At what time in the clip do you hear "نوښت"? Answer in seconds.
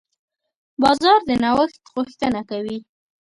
1.43-1.81